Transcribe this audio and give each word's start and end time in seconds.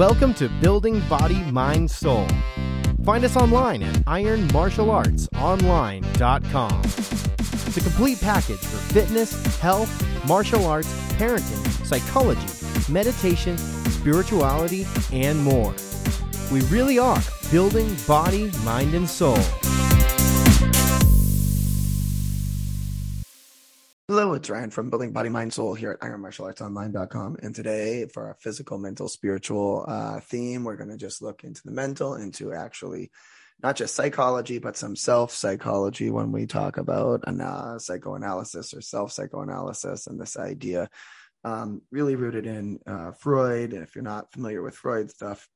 Welcome 0.00 0.32
to 0.34 0.48
Building 0.62 1.00
Body, 1.10 1.42
Mind, 1.52 1.90
Soul. 1.90 2.26
Find 3.04 3.22
us 3.22 3.36
online 3.36 3.82
at 3.82 3.96
ironmartialartsonline.com. 4.06 6.82
The 7.74 7.80
complete 7.82 8.18
package 8.18 8.60
for 8.60 8.78
fitness, 8.94 9.58
health, 9.58 10.26
martial 10.26 10.64
arts, 10.64 10.88
parenting, 11.18 11.62
psychology, 11.84 12.46
meditation, 12.90 13.58
spirituality, 13.58 14.86
and 15.12 15.38
more. 15.38 15.74
We 16.50 16.62
really 16.68 16.98
are 16.98 17.20
building 17.50 17.94
body, 18.08 18.50
mind, 18.64 18.94
and 18.94 19.06
soul. 19.06 19.36
Hello, 24.20 24.34
it's 24.34 24.50
Ryan 24.50 24.68
from 24.68 24.90
Building 24.90 25.12
Body, 25.12 25.30
Mind, 25.30 25.50
Soul 25.50 25.72
here 25.72 25.92
at 25.92 26.00
IronMartialArtsOnline.com. 26.00 27.38
And 27.42 27.54
today, 27.54 28.04
for 28.12 28.26
our 28.26 28.36
physical, 28.38 28.76
mental, 28.76 29.08
spiritual 29.08 29.86
uh, 29.88 30.20
theme, 30.20 30.62
we're 30.62 30.76
going 30.76 30.90
to 30.90 30.98
just 30.98 31.22
look 31.22 31.42
into 31.42 31.62
the 31.64 31.70
mental, 31.70 32.16
into 32.16 32.52
actually 32.52 33.10
not 33.62 33.76
just 33.76 33.94
psychology, 33.94 34.58
but 34.58 34.76
some 34.76 34.94
self 34.94 35.32
psychology 35.32 36.10
when 36.10 36.32
we 36.32 36.44
talk 36.44 36.76
about 36.76 37.26
uh, 37.26 37.78
psychoanalysis 37.78 38.74
or 38.74 38.82
self 38.82 39.10
psychoanalysis 39.10 40.06
and 40.06 40.20
this 40.20 40.36
idea 40.36 40.90
um, 41.44 41.80
really 41.90 42.14
rooted 42.14 42.46
in 42.46 42.78
uh, 42.86 43.12
Freud. 43.12 43.72
And 43.72 43.82
if 43.82 43.94
you're 43.94 44.04
not 44.04 44.32
familiar 44.32 44.60
with 44.62 44.76
Freud 44.76 45.10
stuff, 45.10 45.48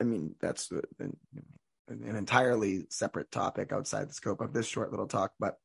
I 0.00 0.04
mean, 0.04 0.36
that's 0.40 0.70
an, 1.00 1.16
an 1.88 2.14
entirely 2.14 2.86
separate 2.90 3.32
topic 3.32 3.72
outside 3.72 4.08
the 4.08 4.14
scope 4.14 4.40
of 4.40 4.52
this 4.52 4.68
short 4.68 4.92
little 4.92 5.08
talk, 5.08 5.32
but 5.40 5.56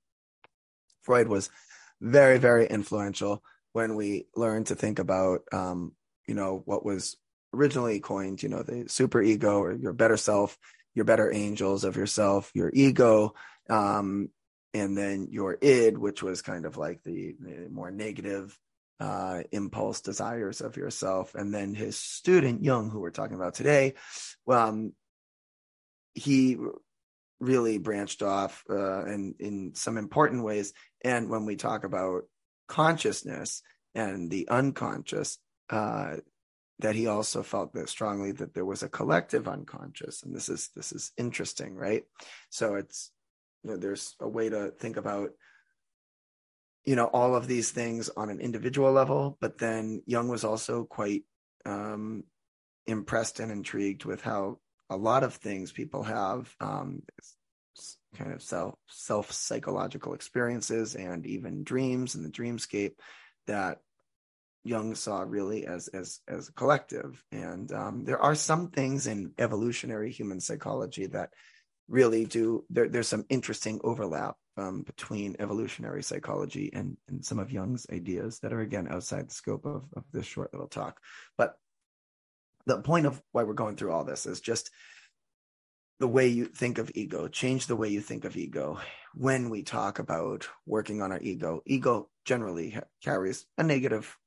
Freud 1.05 1.27
was 1.27 1.50
very, 2.02 2.38
very 2.38 2.68
influential 2.68 3.44
when 3.73 3.96
we 3.96 4.27
learned 4.36 4.68
to 4.68 4.76
think 4.76 5.00
about, 5.00 5.41
um, 5.52 5.94
you 6.27 6.34
know, 6.34 6.62
what 6.66 6.86
was 6.86 7.18
originally 7.54 8.00
coined, 8.00 8.41
you 8.44 8.50
know, 8.50 8.63
the 8.63 8.88
super 8.88 9.22
ego 9.22 9.60
or 9.60 9.73
your 9.73 9.94
better 9.94 10.18
self, 10.18 10.58
your 10.93 11.05
better 11.05 11.34
angels 11.34 11.84
of 11.84 11.96
yourself, 11.96 12.52
your 12.54 12.71
ego, 12.74 13.34
um, 13.70 14.30
and 14.74 14.98
then 14.98 15.27
your 15.32 15.57
id, 15.62 15.98
which 15.98 16.21
was 16.21 16.41
kind 16.41 16.65
of 16.65 16.77
like 16.77 17.02
the, 17.04 17.35
the 17.40 17.70
more 17.70 17.91
negative 17.91 18.58
uh, 18.99 19.43
impulse 19.52 20.02
desires 20.02 20.62
of 20.62 20.77
yourself. 20.77 21.35
And 21.35 21.54
then 21.54 21.74
his 21.74 21.98
student, 21.98 22.63
Jung, 22.63 22.90
who 22.90 22.99
we're 22.99 23.12
talking 23.12 23.35
about 23.35 23.55
today, 23.55 23.93
um, 24.48 24.93
he 26.13 26.58
really 27.40 27.78
branched 27.78 28.22
off 28.22 28.64
uh, 28.70 29.05
in 29.05 29.36
in 29.40 29.76
some 29.76 29.98
important 29.98 30.44
ways. 30.44 30.74
And 31.04 31.30
when 31.30 31.46
we 31.46 31.55
talk 31.55 31.84
about 31.84 32.24
consciousness 32.68 33.62
and 33.94 34.30
the 34.30 34.48
unconscious, 34.50 35.38
uh, 35.70 36.18
that 36.80 36.96
he 36.96 37.08
also 37.08 37.44
felt 37.44 37.74
that 37.74 37.90
strongly 37.90 38.32
that 38.34 38.54
there 38.54 38.66
was 38.66 38.84
a 38.84 38.90
collective 38.90 39.48
unconscious, 39.48 40.24
and 40.24 40.36
this 40.36 40.50
is 40.50 40.70
this 40.76 40.92
is 40.92 41.12
interesting, 41.18 41.76
right? 41.76 42.04
So 42.50 42.76
it's 42.76 43.12
you 43.64 43.72
know, 43.72 43.77
there's 43.77 44.16
a 44.20 44.27
way 44.27 44.49
to 44.49 44.72
think 44.72 44.98
about 44.98 45.32
you 46.86 46.96
know 46.96 47.05
all 47.05 47.36
of 47.36 47.48
these 47.48 47.72
things 47.72 48.10
on 48.16 48.30
an 48.30 48.40
individual 48.40 48.92
level, 48.92 49.38
but 49.40 49.58
then 49.58 50.04
Jung 50.05 50.27
was 50.27 50.44
also 50.44 50.84
quite 50.84 51.24
um, 51.66 52.24
impressed 52.86 53.40
and 53.40 53.52
intrigued 53.52 54.05
with 54.05 54.22
how 54.22 54.60
a 54.90 54.98
lot 54.98 55.24
of 55.24 55.36
things 55.36 55.72
people 55.72 56.04
have 56.04 56.54
um, 56.60 57.02
kind 58.16 58.34
of 58.34 58.41
self 58.41 58.76
self 58.88 59.32
psychological 59.32 60.14
experiences 60.14 60.96
and 60.96 61.26
even 61.26 61.64
dreams 61.64 62.16
and 62.16 62.26
the 62.26 62.30
dreamscape 62.30 62.94
that 63.48 63.80
Jung 64.64 64.96
saw 64.96 65.24
really 65.28 65.68
as 65.68 65.88
as 65.90 66.19
as 66.28 66.50
a 66.50 66.53
collective. 66.53 67.24
And 67.31 67.72
um, 67.72 68.03
there 68.03 68.19
are 68.19 68.36
some 68.36 68.69
things 68.69 69.08
in 69.08 69.34
evolutionary 69.38 70.12
human 70.12 70.40
psychology 70.40 71.08
that 71.08 71.30
really 71.88 72.25
do 72.25 72.66
there, 72.70 72.90
there's 72.90 73.08
some 73.08 73.25
interesting 73.30 73.80
overlap 73.84 74.36
um, 74.58 74.82
between 74.84 75.36
evolutionary 75.40 76.02
psychology 76.02 76.72
and, 76.74 76.98
and 77.08 77.24
some 77.24 77.40
of 77.40 77.52
Jung's 77.52 77.86
ideas 77.92 78.40
that 78.40 78.54
are 78.54 78.62
again 78.62 78.88
outside 78.90 79.30
the 79.30 79.34
scope 79.34 79.66
of, 79.66 79.84
of 79.96 80.04
this 80.12 80.26
short 80.26 80.54
little 80.54 80.68
talk. 80.68 81.00
But 81.38 81.56
the 82.66 82.81
point 82.81 83.06
of 83.06 83.22
why 83.31 83.44
we're 83.44 83.53
going 83.53 83.76
through 83.76 83.92
all 83.92 84.03
this 84.03 84.26
is 84.26 84.42
just 84.42 84.72
the 86.00 86.08
way 86.08 86.28
you 86.28 86.46
think 86.46 86.78
of 86.78 86.92
ego, 86.94 87.28
change 87.28 87.68
the 87.68 87.76
way 87.76 87.90
you 87.90 88.02
think 88.02 88.26
of 88.26 88.36
ego. 88.36 88.80
When 89.14 89.50
we 89.50 89.64
talk 89.64 90.00
about 90.00 90.50
working 90.66 91.02
on 91.02 91.12
our 91.12 91.22
ego, 91.22 91.62
ego 91.66 92.09
generally 92.26 92.78
carries 93.03 93.46
a 93.58 93.64
negative, 93.64 94.18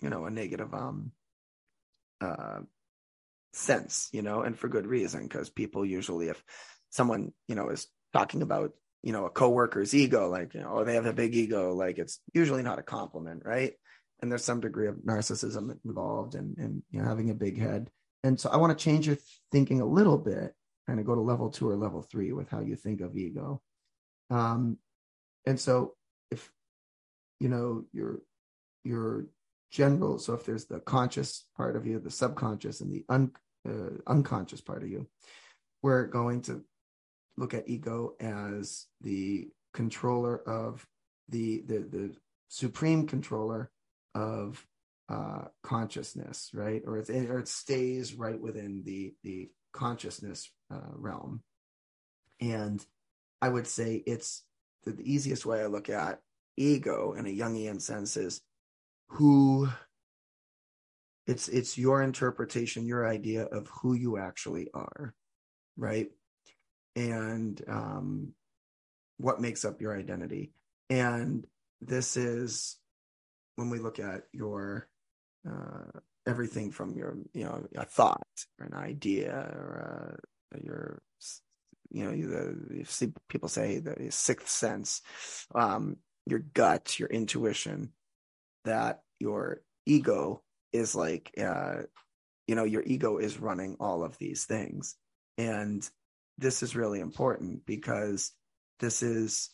you 0.00 0.10
know, 0.10 0.26
a 0.26 0.30
negative 0.30 0.72
um 0.74 1.12
uh 2.20 2.60
sense, 3.52 4.08
you 4.12 4.22
know, 4.22 4.42
and 4.42 4.56
for 4.56 4.68
good 4.68 4.86
reason 4.86 5.24
because 5.24 5.50
people 5.50 5.84
usually 5.84 6.28
if 6.28 6.42
someone, 6.90 7.32
you 7.48 7.54
know, 7.54 7.70
is 7.70 7.88
talking 8.12 8.42
about, 8.42 8.72
you 9.02 9.12
know, 9.12 9.26
a 9.26 9.30
coworker's 9.30 9.94
ego 9.94 10.28
like, 10.28 10.54
you 10.54 10.60
know, 10.60 10.78
oh, 10.78 10.84
they 10.84 10.94
have 10.94 11.06
a 11.06 11.12
big 11.12 11.34
ego, 11.34 11.74
like 11.74 11.98
it's 11.98 12.20
usually 12.32 12.62
not 12.62 12.78
a 12.78 12.82
compliment, 12.82 13.42
right? 13.44 13.72
And 14.20 14.30
there's 14.30 14.44
some 14.44 14.60
degree 14.60 14.88
of 14.88 14.96
narcissism 14.96 15.78
involved 15.84 16.34
and 16.34 16.56
and 16.58 16.82
you 16.90 17.00
know 17.00 17.08
having 17.08 17.30
a 17.30 17.34
big 17.34 17.58
head. 17.58 17.90
And 18.24 18.38
so 18.38 18.50
I 18.50 18.56
want 18.56 18.76
to 18.76 18.84
change 18.84 19.06
your 19.06 19.16
thinking 19.52 19.80
a 19.80 19.86
little 19.86 20.18
bit 20.18 20.54
kind 20.88 20.98
of 20.98 21.06
go 21.06 21.14
to 21.14 21.20
level 21.20 21.50
two 21.50 21.68
or 21.68 21.76
level 21.76 22.02
three 22.02 22.32
with 22.32 22.48
how 22.48 22.60
you 22.60 22.74
think 22.74 23.02
of 23.02 23.14
ego. 23.14 23.60
Um, 24.30 24.78
and 25.46 25.60
so 25.60 25.94
if 26.30 26.50
you 27.38 27.48
know 27.48 27.84
your 27.92 28.20
your 28.84 29.26
general, 29.70 30.18
so 30.18 30.32
if 30.32 30.44
there's 30.44 30.64
the 30.64 30.80
conscious 30.80 31.44
part 31.56 31.76
of 31.76 31.86
you, 31.86 32.00
the 32.00 32.10
subconscious, 32.10 32.80
and 32.80 32.90
the 32.90 33.04
un, 33.10 33.30
uh, 33.68 34.00
unconscious 34.06 34.62
part 34.62 34.82
of 34.82 34.88
you, 34.88 35.06
we're 35.82 36.06
going 36.06 36.40
to 36.42 36.64
look 37.36 37.52
at 37.52 37.68
ego 37.68 38.14
as 38.18 38.86
the 39.02 39.48
controller 39.74 40.38
of 40.48 40.86
the 41.28 41.62
the 41.66 41.78
the 41.80 42.16
supreme 42.48 43.06
controller 43.06 43.70
of 44.18 44.66
uh, 45.08 45.44
consciousness, 45.62 46.50
right? 46.52 46.82
Or 46.84 46.98
it, 46.98 47.08
or 47.08 47.38
it 47.38 47.48
stays 47.48 48.14
right 48.14 48.40
within 48.40 48.82
the 48.84 49.14
the 49.22 49.48
consciousness 49.72 50.50
uh, 50.70 50.92
realm. 50.94 51.42
And 52.40 52.84
I 53.40 53.48
would 53.48 53.66
say 53.66 54.02
it's 54.06 54.44
the, 54.84 54.92
the 54.92 55.12
easiest 55.12 55.46
way 55.46 55.62
I 55.62 55.66
look 55.66 55.88
at 55.88 56.20
ego 56.56 57.14
in 57.16 57.26
a 57.26 57.36
Jungian 57.36 57.80
sense 57.80 58.16
is 58.16 58.40
who 59.08 59.68
it's 61.26 61.48
it's 61.48 61.78
your 61.78 62.02
interpretation, 62.02 62.86
your 62.86 63.06
idea 63.06 63.44
of 63.44 63.68
who 63.68 63.94
you 63.94 64.18
actually 64.18 64.68
are, 64.74 65.14
right? 65.76 66.08
And 66.96 67.62
um, 67.68 68.32
what 69.18 69.40
makes 69.40 69.64
up 69.64 69.80
your 69.80 69.96
identity. 69.96 70.52
And 70.90 71.46
this 71.80 72.16
is 72.16 72.78
when 73.58 73.70
we 73.70 73.78
look 73.78 73.98
at 73.98 74.22
your 74.32 74.88
uh, 75.48 75.98
everything 76.26 76.70
from 76.70 76.94
your 76.94 77.16
you 77.34 77.44
know 77.44 77.66
a 77.76 77.84
thought 77.84 78.22
or 78.60 78.66
an 78.66 78.74
idea 78.74 79.32
or 79.32 80.20
uh, 80.54 80.58
your 80.62 81.02
you 81.90 82.04
know 82.04 82.12
you, 82.12 82.66
you 82.70 82.84
see 82.84 83.12
people 83.28 83.48
say 83.48 83.80
the 83.80 83.94
sixth 84.10 84.48
sense 84.48 85.02
um, 85.54 85.96
your 86.26 86.40
gut 86.54 87.00
your 87.00 87.08
intuition 87.08 87.90
that 88.64 89.02
your 89.18 89.62
ego 89.86 90.42
is 90.72 90.94
like 90.94 91.32
uh, 91.40 91.82
you 92.46 92.54
know 92.54 92.64
your 92.64 92.82
ego 92.86 93.18
is 93.18 93.40
running 93.40 93.76
all 93.80 94.04
of 94.04 94.18
these 94.18 94.44
things. 94.44 94.96
And 95.36 95.88
this 96.38 96.62
is 96.62 96.76
really 96.76 97.00
important 97.00 97.64
because 97.66 98.32
this 98.80 99.02
is 99.02 99.50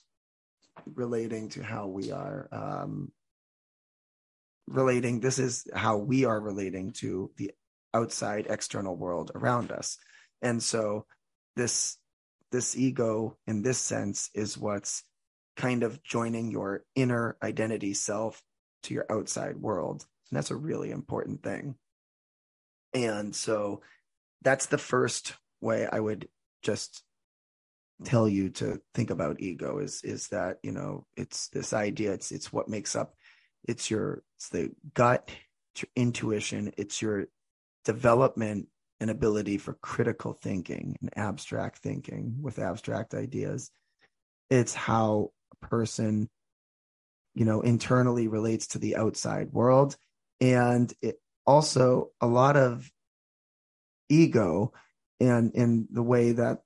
relating 0.94 1.48
to 1.50 1.62
how 1.62 1.86
we 1.86 2.10
are 2.10 2.48
um, 2.52 3.12
relating 4.66 5.20
this 5.20 5.38
is 5.38 5.66
how 5.74 5.96
we 5.96 6.24
are 6.24 6.40
relating 6.40 6.92
to 6.92 7.30
the 7.36 7.52
outside 7.92 8.46
external 8.48 8.96
world 8.96 9.30
around 9.34 9.70
us. 9.70 9.98
And 10.42 10.62
so 10.62 11.06
this 11.56 11.98
this 12.50 12.76
ego 12.76 13.36
in 13.46 13.62
this 13.62 13.78
sense 13.78 14.30
is 14.34 14.58
what's 14.58 15.02
kind 15.56 15.82
of 15.82 16.02
joining 16.02 16.50
your 16.50 16.84
inner 16.94 17.36
identity 17.42 17.94
self 17.94 18.42
to 18.84 18.94
your 18.94 19.06
outside 19.10 19.56
world. 19.56 20.04
And 20.30 20.36
that's 20.36 20.50
a 20.50 20.56
really 20.56 20.90
important 20.90 21.42
thing. 21.42 21.76
And 22.92 23.34
so 23.34 23.82
that's 24.44 24.66
the 24.66 24.78
first 24.78 25.34
way 25.60 25.88
i 25.90 25.98
would 25.98 26.28
just 26.62 27.02
tell 28.04 28.28
you 28.28 28.50
to 28.50 28.80
think 28.94 29.10
about 29.10 29.40
ego 29.40 29.78
is 29.78 30.02
is 30.04 30.28
that 30.28 30.58
you 30.62 30.72
know 30.72 31.06
it's 31.16 31.48
this 31.48 31.72
idea 31.72 32.12
it's 32.12 32.30
it's 32.30 32.52
what 32.52 32.68
makes 32.68 32.94
up 32.94 33.14
it's 33.64 33.90
your 33.90 34.22
it's 34.36 34.48
the 34.48 34.70
gut 34.94 35.30
it's 35.74 35.82
your 35.82 35.90
intuition 35.96 36.72
it's 36.76 37.00
your 37.02 37.26
development 37.84 38.68
and 39.00 39.10
ability 39.10 39.58
for 39.58 39.74
critical 39.74 40.32
thinking 40.32 40.96
and 41.00 41.10
abstract 41.16 41.78
thinking 41.78 42.36
with 42.40 42.58
abstract 42.58 43.14
ideas. 43.14 43.70
It's 44.50 44.74
how 44.74 45.32
a 45.52 45.66
person 45.66 46.30
you 47.34 47.44
know 47.44 47.60
internally 47.60 48.28
relates 48.28 48.68
to 48.68 48.78
the 48.78 48.96
outside 48.96 49.52
world. 49.52 49.96
And 50.40 50.92
it 51.02 51.20
also 51.46 52.10
a 52.20 52.26
lot 52.26 52.56
of 52.56 52.90
ego 54.08 54.72
and 55.20 55.52
in 55.54 55.88
the 55.90 56.02
way 56.02 56.32
that 56.32 56.62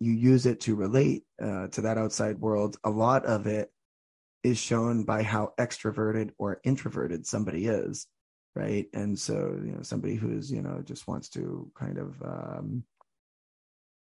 you 0.00 0.12
use 0.12 0.44
it 0.46 0.60
to 0.60 0.74
relate 0.74 1.24
uh, 1.42 1.68
to 1.68 1.82
that 1.82 1.98
outside 1.98 2.38
world, 2.38 2.76
a 2.84 2.90
lot 2.90 3.24
of 3.24 3.46
it 3.46 3.70
is 4.42 4.58
shown 4.58 5.04
by 5.04 5.22
how 5.22 5.52
extroverted 5.58 6.30
or 6.38 6.60
introverted 6.64 7.26
somebody 7.26 7.66
is, 7.66 8.06
right? 8.54 8.86
And 8.94 9.18
so, 9.18 9.58
you 9.64 9.72
know, 9.72 9.82
somebody 9.82 10.14
who's, 10.14 10.50
you 10.50 10.62
know, 10.62 10.82
just 10.84 11.08
wants 11.08 11.28
to 11.30 11.70
kind 11.74 11.98
of 11.98 12.22
um, 12.22 12.84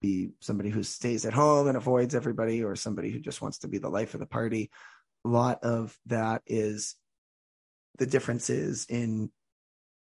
be 0.01 0.31
somebody 0.41 0.69
who 0.69 0.83
stays 0.83 1.25
at 1.25 1.33
home 1.33 1.68
and 1.68 1.77
avoids 1.77 2.13
everybody, 2.13 2.63
or 2.63 2.75
somebody 2.75 3.09
who 3.09 3.19
just 3.19 3.41
wants 3.41 3.59
to 3.59 3.68
be 3.68 3.77
the 3.77 3.89
life 3.89 4.13
of 4.13 4.19
the 4.19 4.25
party. 4.25 4.69
A 5.25 5.30
lot 5.30 5.63
of 5.63 5.97
that 6.07 6.41
is 6.45 6.95
the 7.97 8.06
differences 8.06 8.86
in 8.89 9.31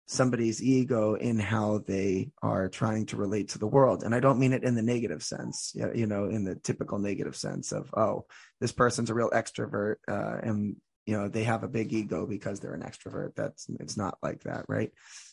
somebody's 0.07 0.63
ego 0.63 1.15
in 1.15 1.37
how 1.37 1.79
they 1.85 2.31
are 2.41 2.69
trying 2.69 3.05
to 3.05 3.17
relate 3.17 3.49
to 3.49 3.59
the 3.59 3.67
world. 3.67 4.03
And 4.03 4.15
i 4.15 4.19
don't 4.19 4.39
mean 4.39 4.53
it 4.53 4.63
in 4.63 4.75
the 4.75 4.81
negative 4.81 5.21
sense 5.21 5.75
you 5.93 6.07
know 6.07 6.25
in 6.25 6.43
the 6.43 6.55
typical 6.55 6.97
negative 6.97 7.35
sense 7.35 7.71
of 7.71 7.93
oh 7.95 8.25
this 8.59 8.71
person's 8.71 9.09
a 9.09 9.13
real 9.13 9.29
extrovert 9.29 9.95
uh, 10.07 10.37
and 10.41 10.77
you 11.07 11.17
know 11.17 11.27
they 11.29 11.45
have 11.45 11.63
a 11.63 11.69
big 11.69 11.93
ego 11.93 12.27
because 12.27 12.59
they're 12.59 12.73
an 12.73 12.83
extrovert. 12.83 13.33
That's 13.35 13.67
it's 13.79 13.97
not 13.97 14.17
like 14.21 14.43
that 14.43 14.65
right? 14.67 14.91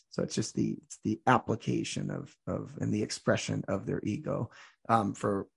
So 0.09 0.23
it's 0.23 0.33
just 0.33 0.55
the 0.55 0.77
it's 0.85 0.99
the 1.03 1.19
application 1.27 2.09
of 2.09 2.33
of 2.47 2.71
and 2.79 2.91
the 2.93 3.03
expression 3.03 3.63
of 3.67 3.85
their 3.85 4.01
ego 4.03 4.49
um, 4.89 5.13
for 5.13 5.47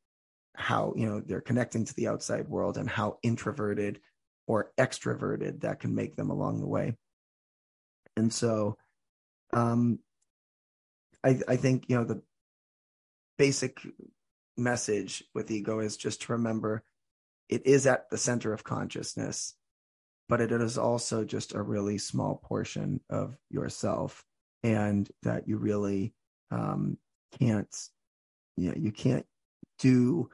how 0.56 0.93
you 0.97 1.09
know 1.09 1.20
they're 1.20 1.41
connecting 1.41 1.85
to 1.85 1.94
the 1.94 2.09
outside 2.09 2.49
world 2.49 2.76
and 2.76 2.91
how 2.91 3.19
introverted 3.23 4.00
or 4.49 4.73
extroverted 4.76 5.61
that 5.61 5.79
can 5.79 5.94
make 5.94 6.17
them 6.17 6.31
along 6.31 6.61
the 6.61 6.67
way. 6.67 6.97
And 8.17 8.32
so 8.32 8.76
um, 9.52 9.98
I, 11.24 11.38
I 11.48 11.56
think 11.56 11.86
you 11.88 11.96
know 11.96 12.04
the 12.04 12.22
basic 13.36 13.80
message 14.56 15.24
with 15.34 15.50
ego 15.50 15.78
is 15.80 15.96
just 15.96 16.22
to 16.22 16.32
remember 16.32 16.82
it 17.48 17.66
is 17.66 17.86
at 17.86 18.10
the 18.10 18.18
center 18.18 18.52
of 18.52 18.64
consciousness, 18.64 19.54
but 20.28 20.40
it 20.40 20.52
is 20.52 20.76
also 20.76 21.24
just 21.24 21.54
a 21.54 21.62
really 21.62 21.98
small 21.98 22.36
portion 22.36 23.00
of 23.08 23.36
yourself, 23.50 24.24
and 24.62 25.08
that 25.22 25.48
you 25.48 25.56
really 25.56 26.12
um, 26.50 26.98
can't, 27.38 27.74
you 28.56 28.70
know, 28.70 28.76
you 28.76 28.92
can't 28.92 29.26
do 29.78 30.28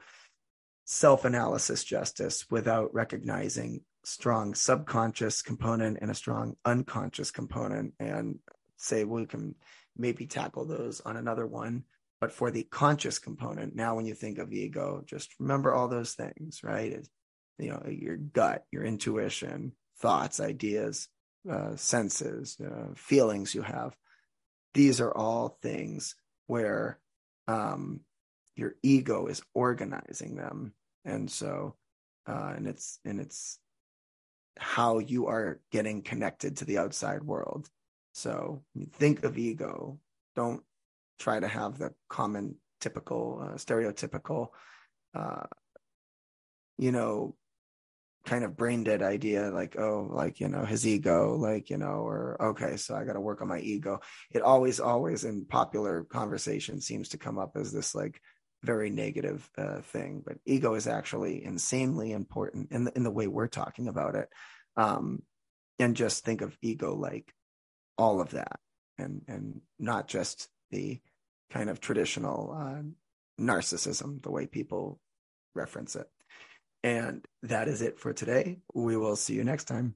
self-analysis 0.85 1.83
justice 1.83 2.45
without 2.49 2.93
recognizing 2.93 3.81
strong 4.03 4.53
subconscious 4.53 5.41
component 5.41 5.97
and 6.01 6.11
a 6.11 6.15
strong 6.15 6.55
unconscious 6.65 7.31
component. 7.31 7.93
And 7.99 8.39
say 8.77 9.03
we 9.03 9.25
can 9.25 9.55
maybe 9.97 10.25
tackle 10.25 10.65
those 10.65 11.01
on 11.01 11.17
another 11.17 11.45
one. 11.45 11.83
But 12.21 12.31
for 12.31 12.49
the 12.49 12.63
conscious 12.63 13.19
component, 13.19 13.75
now 13.75 13.95
when 13.95 14.05
you 14.05 14.13
think 14.13 14.37
of 14.37 14.53
ego, 14.53 15.03
just 15.05 15.33
remember 15.39 15.73
all 15.73 15.87
those 15.87 16.13
things, 16.13 16.61
right? 16.63 16.91
It's, 16.91 17.09
you 17.57 17.69
know, 17.69 17.83
your 17.87 18.17
gut, 18.17 18.63
your 18.71 18.83
intuition, 18.83 19.73
thoughts, 19.99 20.39
ideas, 20.39 21.07
uh, 21.49 21.75
senses, 21.75 22.57
uh, 22.59 22.93
feelings 22.95 23.53
you 23.53 23.61
have. 23.61 23.95
These 24.73 24.99
are 25.01 25.15
all 25.15 25.57
things 25.61 26.15
where 26.47 26.99
um, 27.47 28.01
your 28.55 28.75
ego 28.81 29.27
is 29.27 29.41
organizing 29.53 30.35
them, 30.35 30.73
and 31.03 31.29
so, 31.29 31.75
uh, 32.27 32.53
and 32.55 32.67
it's 32.67 32.99
and 33.05 33.19
it's 33.19 33.59
how 34.57 34.99
you 34.99 35.27
are 35.27 35.59
getting 35.71 36.01
connected 36.01 36.57
to 36.57 36.65
the 36.65 36.77
outside 36.77 37.23
world. 37.23 37.69
So 38.15 38.63
think 38.93 39.25
of 39.25 39.37
ego. 39.37 39.99
Don't 40.37 40.63
try 41.19 41.37
to 41.37 41.47
have 41.49 41.77
the 41.77 41.93
common, 42.09 42.55
typical, 42.79 43.41
uh, 43.43 43.55
stereotypical, 43.55 44.47
uh, 45.13 45.43
you 46.77 46.93
know, 46.93 47.35
kind 48.25 48.45
of 48.45 48.55
brain 48.55 48.85
dead 48.85 49.03
idea 49.03 49.51
like, 49.51 49.77
oh, 49.77 50.07
like, 50.09 50.39
you 50.39 50.47
know, 50.47 50.63
his 50.63 50.87
ego, 50.87 51.35
like, 51.35 51.69
you 51.69 51.77
know, 51.77 52.07
or 52.07 52.41
okay, 52.41 52.77
so 52.77 52.95
I 52.95 53.03
got 53.03 53.13
to 53.13 53.19
work 53.19 53.41
on 53.41 53.49
my 53.49 53.59
ego. 53.59 53.99
It 54.31 54.41
always, 54.41 54.79
always 54.79 55.25
in 55.25 55.43
popular 55.43 56.05
conversation 56.05 56.79
seems 56.79 57.09
to 57.09 57.17
come 57.17 57.37
up 57.37 57.57
as 57.57 57.73
this 57.73 57.93
like 57.93 58.21
very 58.63 58.89
negative 58.89 59.47
uh, 59.57 59.81
thing, 59.81 60.23
but 60.25 60.37
ego 60.45 60.75
is 60.75 60.87
actually 60.87 61.43
insanely 61.43 62.13
important 62.13 62.71
in 62.71 62.85
the, 62.85 62.93
in 62.95 63.03
the 63.03 63.11
way 63.11 63.27
we're 63.27 63.47
talking 63.47 63.89
about 63.89 64.15
it. 64.15 64.29
Um, 64.77 65.21
and 65.79 65.97
just 65.97 66.23
think 66.23 66.39
of 66.39 66.57
ego 66.61 66.95
like 66.95 67.33
all 67.97 68.21
of 68.21 68.31
that 68.31 68.59
and 68.97 69.21
and 69.27 69.61
not 69.79 70.07
just 70.07 70.49
the 70.71 70.99
kind 71.51 71.69
of 71.69 71.79
traditional 71.79 72.55
uh, 72.57 72.81
narcissism 73.41 74.21
the 74.23 74.31
way 74.31 74.45
people 74.45 74.99
reference 75.53 75.95
it. 75.95 76.09
And 76.83 77.25
that 77.43 77.67
is 77.67 77.81
it 77.81 77.99
for 77.99 78.13
today. 78.13 78.59
We 78.73 78.95
will 78.97 79.15
see 79.15 79.33
you 79.33 79.43
next 79.43 79.65
time. 79.65 79.95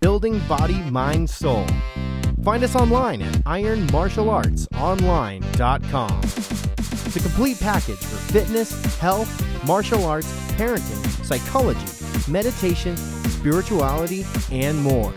Building 0.00 0.40
body 0.48 0.80
mind 0.90 1.30
soul. 1.30 1.66
Find 2.42 2.62
us 2.62 2.76
online 2.76 3.22
at 3.22 3.32
ironmartialartsonline.com 3.44 6.20
the 7.14 7.20
complete 7.20 7.60
package 7.60 7.98
for 7.98 8.16
fitness 8.32 8.98
health 8.98 9.30
martial 9.64 10.04
arts 10.04 10.26
parenting 10.54 11.24
psychology 11.24 11.86
meditation 12.30 12.96
spirituality 12.96 14.26
and 14.50 14.82
more 14.82 15.14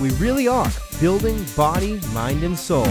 we 0.00 0.10
really 0.12 0.48
are 0.48 0.70
building 1.00 1.44
body, 1.56 2.00
mind, 2.12 2.42
and 2.42 2.58
soul. 2.58 2.86